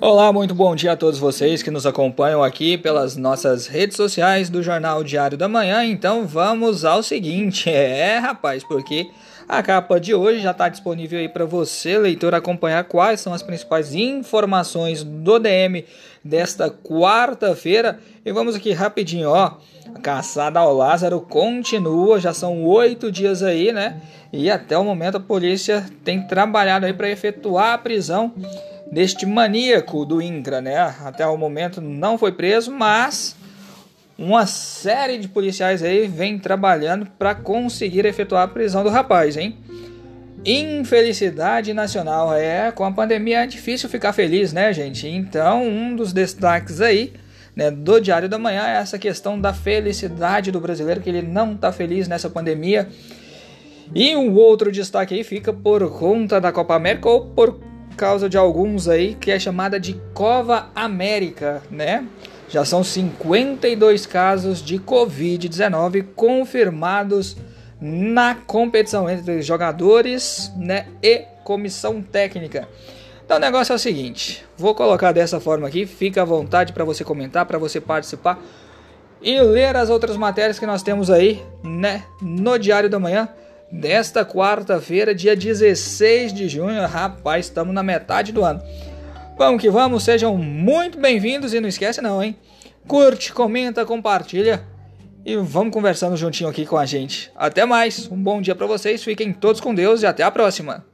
Olá, 0.00 0.32
muito 0.32 0.54
bom 0.54 0.76
dia 0.76 0.92
a 0.92 0.96
todos 0.96 1.18
vocês 1.18 1.60
que 1.60 1.70
nos 1.70 1.84
acompanham 1.86 2.40
aqui 2.40 2.78
pelas 2.78 3.16
nossas 3.16 3.66
redes 3.66 3.96
sociais 3.96 4.48
do 4.48 4.62
Jornal 4.62 5.02
Diário 5.02 5.36
da 5.36 5.48
Manhã. 5.48 5.84
Então 5.84 6.24
vamos 6.24 6.84
ao 6.84 7.02
seguinte, 7.02 7.68
é 7.68 8.16
rapaz, 8.18 8.62
porque 8.62 9.10
a 9.48 9.60
capa 9.60 9.98
de 9.98 10.14
hoje 10.14 10.38
já 10.38 10.52
está 10.52 10.68
disponível 10.68 11.18
aí 11.18 11.28
para 11.28 11.44
você, 11.44 11.98
leitor, 11.98 12.32
acompanhar 12.32 12.84
quais 12.84 13.20
são 13.20 13.34
as 13.34 13.42
principais 13.42 13.92
informações 13.92 15.02
do 15.02 15.40
DM 15.40 15.84
desta 16.24 16.70
quarta-feira. 16.70 17.98
E 18.24 18.30
vamos 18.30 18.54
aqui 18.54 18.70
rapidinho, 18.70 19.30
ó. 19.30 19.56
A 19.92 19.98
caçada 19.98 20.60
ao 20.60 20.72
Lázaro 20.72 21.20
continua, 21.20 22.20
já 22.20 22.32
são 22.32 22.64
oito 22.66 23.10
dias 23.10 23.42
aí, 23.42 23.72
né? 23.72 24.00
E 24.32 24.48
até 24.48 24.78
o 24.78 24.84
momento 24.84 25.16
a 25.16 25.20
polícia 25.20 25.84
tem 26.04 26.24
trabalhado 26.24 26.86
aí 26.86 26.92
para 26.92 27.10
efetuar 27.10 27.74
a 27.74 27.78
prisão 27.78 28.32
deste 28.92 29.24
maníaco 29.24 30.04
do 30.04 30.20
INCRA, 30.20 30.60
né? 30.60 30.76
Até 31.02 31.26
o 31.26 31.38
momento 31.38 31.80
não 31.80 32.18
foi 32.18 32.30
preso, 32.30 32.70
mas 32.70 33.34
uma 34.18 34.46
série 34.46 35.16
de 35.16 35.28
policiais 35.28 35.82
aí 35.82 36.06
vem 36.06 36.38
trabalhando 36.38 37.06
para 37.18 37.34
conseguir 37.34 38.04
efetuar 38.04 38.42
a 38.42 38.48
prisão 38.48 38.84
do 38.84 38.90
rapaz, 38.90 39.38
hein? 39.38 39.56
Infelicidade 40.44 41.72
nacional. 41.72 42.34
É, 42.34 42.70
com 42.70 42.84
a 42.84 42.92
pandemia 42.92 43.44
é 43.44 43.46
difícil 43.46 43.88
ficar 43.88 44.12
feliz, 44.12 44.52
né, 44.52 44.70
gente? 44.74 45.08
Então, 45.08 45.66
um 45.66 45.96
dos 45.96 46.12
destaques 46.12 46.82
aí 46.82 47.14
né, 47.56 47.70
do 47.70 47.98
Diário 47.98 48.28
da 48.28 48.38
Manhã 48.38 48.66
é 48.66 48.76
essa 48.76 48.98
questão 48.98 49.40
da 49.40 49.54
felicidade 49.54 50.52
do 50.52 50.60
brasileiro, 50.60 51.00
que 51.00 51.08
ele 51.08 51.22
não 51.22 51.54
está 51.54 51.72
feliz 51.72 52.08
nessa 52.08 52.28
pandemia. 52.28 52.90
E 53.94 54.14
um 54.14 54.34
outro 54.34 54.70
destaque 54.70 55.14
aí 55.14 55.24
fica 55.24 55.50
por 55.50 55.98
conta 55.98 56.38
da 56.38 56.52
Copa 56.52 56.74
América 56.74 57.08
ou 57.08 57.26
por 57.26 57.71
causa 57.92 58.28
de 58.28 58.36
alguns 58.36 58.88
aí, 58.88 59.14
que 59.14 59.30
é 59.30 59.38
chamada 59.38 59.78
de 59.78 59.94
Cova 60.14 60.70
América, 60.74 61.62
né? 61.70 62.06
Já 62.48 62.64
são 62.64 62.84
52 62.84 64.04
casos 64.04 64.62
de 64.62 64.78
Covid-19 64.78 66.04
confirmados 66.14 67.36
na 67.80 68.34
competição 68.34 69.08
entre 69.10 69.42
jogadores 69.42 70.52
né, 70.56 70.86
e 71.02 71.24
comissão 71.42 72.00
técnica. 72.00 72.68
Então 73.24 73.38
o 73.38 73.40
negócio 73.40 73.72
é 73.72 73.76
o 73.76 73.78
seguinte, 73.78 74.44
vou 74.56 74.74
colocar 74.74 75.10
dessa 75.10 75.40
forma 75.40 75.66
aqui, 75.66 75.86
fica 75.86 76.22
à 76.22 76.24
vontade 76.24 76.72
para 76.72 76.84
você 76.84 77.02
comentar, 77.02 77.46
para 77.46 77.58
você 77.58 77.80
participar 77.80 78.38
e 79.20 79.40
ler 79.40 79.74
as 79.74 79.88
outras 79.88 80.16
matérias 80.16 80.58
que 80.58 80.66
nós 80.66 80.82
temos 80.82 81.10
aí, 81.10 81.42
né, 81.62 82.04
no 82.20 82.58
Diário 82.58 82.90
da 82.90 82.98
Manhã 82.98 83.28
desta 83.72 84.22
quarta-feira, 84.22 85.14
dia 85.14 85.34
16 85.34 86.34
de 86.34 86.46
junho. 86.46 86.86
Rapaz, 86.86 87.46
estamos 87.46 87.74
na 87.74 87.82
metade 87.82 88.30
do 88.30 88.44
ano. 88.44 88.62
Vamos 89.38 89.62
que 89.62 89.70
vamos, 89.70 90.04
sejam 90.04 90.36
muito 90.36 90.98
bem-vindos 90.98 91.54
e 91.54 91.60
não 91.60 91.68
esquece 91.68 92.02
não, 92.02 92.22
hein? 92.22 92.36
Curte, 92.86 93.32
comenta, 93.32 93.86
compartilha 93.86 94.62
e 95.24 95.36
vamos 95.36 95.72
conversando 95.72 96.16
juntinho 96.16 96.50
aqui 96.50 96.66
com 96.66 96.76
a 96.76 96.84
gente. 96.84 97.32
Até 97.34 97.64
mais, 97.64 98.08
um 98.10 98.22
bom 98.22 98.42
dia 98.42 98.54
para 98.54 98.66
vocês, 98.66 99.02
fiquem 99.02 99.32
todos 99.32 99.60
com 99.60 99.74
Deus 99.74 100.02
e 100.02 100.06
até 100.06 100.22
a 100.22 100.30
próxima. 100.30 100.84